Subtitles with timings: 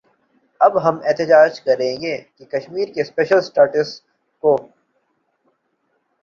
[0.61, 3.99] اب ہم احتجاج کر رہے ہیں کہ کشمیر کے سپیشل سٹیٹس
[4.43, 4.55] کو